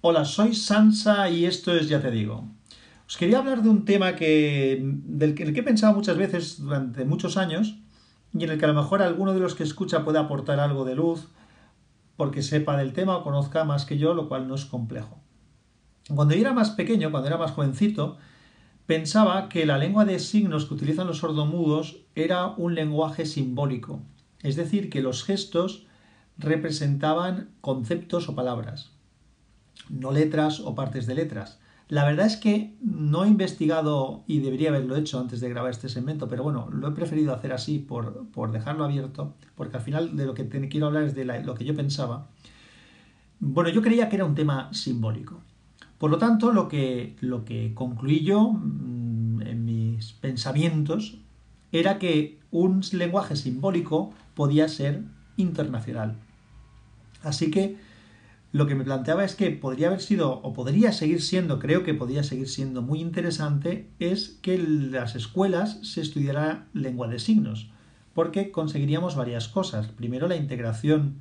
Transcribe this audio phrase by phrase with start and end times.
[0.00, 2.44] Hola, soy Sansa y esto es Ya te digo.
[3.08, 7.36] Os quería hablar de un tema que, del que, he pensado muchas veces durante muchos
[7.36, 7.80] años
[8.32, 10.84] y en el que a lo mejor alguno de los que escucha puede aportar algo
[10.84, 11.26] de luz
[12.16, 15.18] porque sepa del tema o conozca más que yo, lo cual no es complejo.
[16.14, 18.18] Cuando yo era más pequeño, cuando era más jovencito,
[18.86, 24.00] pensaba que la lengua de signos que utilizan los sordomudos era un lenguaje simbólico,
[24.44, 25.88] es decir, que los gestos
[26.36, 28.92] representaban conceptos o palabras
[29.88, 31.58] no letras o partes de letras.
[31.88, 35.88] La verdad es que no he investigado y debería haberlo hecho antes de grabar este
[35.88, 40.26] segmento, pero bueno, lo he preferido hacer así por, dejarlo abierto, porque al final de
[40.26, 42.28] lo que quiero hablar es de lo que yo pensaba.
[43.40, 45.40] Bueno, yo creía que era un tema simbólico.
[45.96, 51.18] Por lo tanto, lo que, lo que concluí yo mm, en mis pensamientos
[51.72, 55.04] era que un lenguaje simbólico podía ser
[55.36, 56.16] internacional.
[57.22, 57.76] Así que
[58.50, 61.94] lo que me planteaba es que podría haber sido, o podría seguir siendo, creo que
[61.94, 67.70] podría seguir siendo muy interesante, es que en las escuelas se estudiara lengua de signos,
[68.14, 69.88] porque conseguiríamos varias cosas.
[69.88, 71.16] Primero, la integración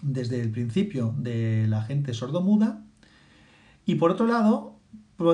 [0.00, 2.84] desde el principio de la gente sordomuda,
[3.84, 4.78] y por otro lado,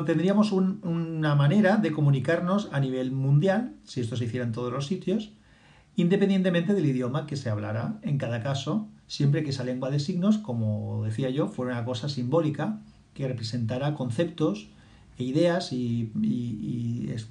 [0.07, 4.87] tendríamos una manera de comunicarnos a nivel mundial, si esto se hiciera en todos los
[4.87, 5.35] sitios,
[5.97, 10.39] independientemente del idioma que se hablara en cada caso siempre que esa lengua de signos,
[10.39, 12.81] como decía yo, fuera una cosa simbólica
[13.13, 14.69] que representara conceptos
[15.19, 16.11] e ideas y,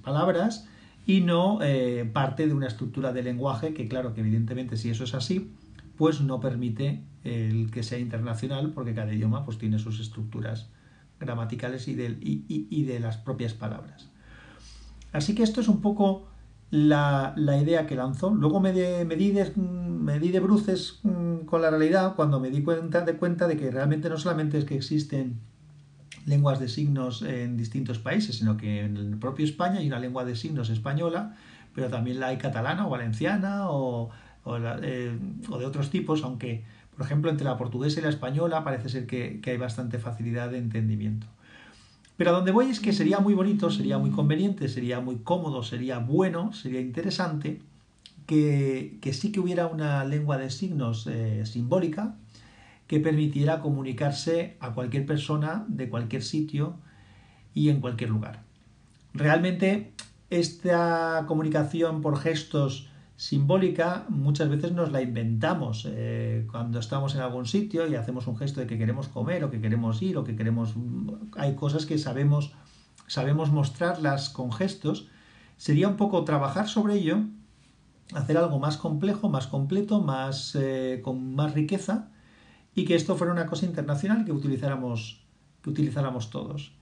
[0.02, 0.68] palabras
[1.06, 5.04] y no eh, parte de una estructura de lenguaje que claro que evidentemente si eso
[5.04, 5.52] es así
[5.98, 10.70] pues no permite el que sea internacional porque cada idioma pues tiene sus estructuras
[11.20, 14.10] gramaticales y de, y de las propias palabras.
[15.14, 16.28] Así que esto es un poco
[16.74, 18.32] la, idea que lanzó.
[18.34, 18.74] Luego me,
[19.06, 21.00] me, di de, me, di de, bruces
[21.46, 24.66] con la realidad cuando me di cuenta de, cuenta de que realmente no solamente es
[24.66, 25.40] que existen
[26.26, 30.26] lenguas de signos en distintos países, sino que en el propio España hay una lengua
[30.26, 31.36] de signos española,
[31.76, 34.10] pero también la hay catalana o valenciana o,
[34.44, 36.64] o, eh, de otros tipos, aunque,
[36.96, 40.60] por ejemplo, entre la portuguesa y la española parece ser que hay bastante facilidad de
[40.60, 41.28] entendimiento.
[42.16, 45.64] Pero a donde voy es que sería muy bonito, sería muy conveniente, sería muy cómodo,
[45.64, 47.62] sería bueno, sería interesante
[48.26, 52.16] que, sí que hubiera una lengua de signos eh, simbólica
[52.88, 56.78] que permitiera comunicarse a cualquier persona de cualquier sitio
[57.54, 58.44] y en cualquier lugar.
[59.14, 59.94] Realmente
[60.30, 67.46] esta comunicación por gestos simbólica muchas veces nos la inventamos eh, cuando estamos en algún
[67.46, 70.36] sitio y hacemos un gesto de que queremos comer o que queremos ir o que
[70.36, 70.74] queremos
[71.38, 72.54] hay cosas que sabemos
[73.06, 75.08] sabemos mostrarlas con gestos
[75.58, 77.20] sería un poco trabajar sobre ello
[78.14, 82.10] hacer algo más complejo más completo más eh, con más riqueza
[82.76, 85.24] y que esto fuera una cosa internacional que utilizáramos
[85.64, 86.74] que utilizáramos todos.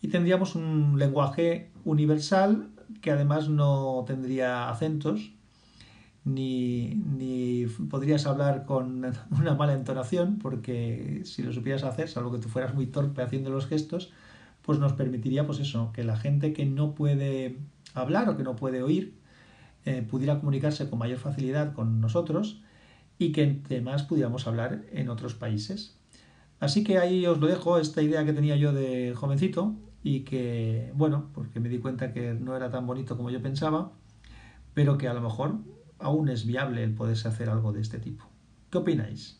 [0.00, 2.70] Y tendríamos un lenguaje universal
[3.02, 5.32] que además no tendría acentos
[6.24, 12.48] ni, podrías hablar con una mala entonación, porque si lo supieras hacer, salvo que tú
[12.48, 14.12] fueras muy torpe haciendo los gestos,
[14.62, 17.58] pues nos permitiría, pues eso, que la gente que no puede
[17.94, 19.14] hablar o que no puede oír,
[19.88, 22.60] eh, pudiera comunicarse con mayor facilidad con nosotros
[23.18, 25.96] y que además pudiéramos hablar en otros países.
[26.60, 30.92] Así que ahí os lo dejo, esta idea que tenía yo de jovencito y que,
[30.94, 33.92] bueno, porque me di cuenta que no era tan bonito como yo pensaba,
[34.74, 35.56] pero que a lo mejor
[35.98, 38.26] aún es viable el poderse hacer algo de este tipo.
[38.70, 39.37] ¿Qué opináis?